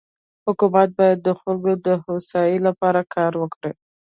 حکومت 0.45 0.89
بايد 0.97 1.19
د 1.23 1.29
خلکو 1.39 1.73
دهوسايي 1.85 2.57
لپاره 2.67 2.99
کار 3.15 3.31
وکړي. 3.41 3.71